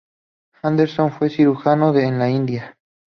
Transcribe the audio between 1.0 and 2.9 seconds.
fue cirujano en la India.